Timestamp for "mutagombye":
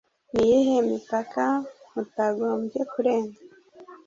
1.93-2.81